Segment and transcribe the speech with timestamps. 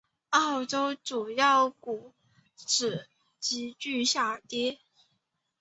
[0.31, 2.11] 欧洲主要股
[2.55, 3.07] 指
[3.39, 4.79] 急剧下跌。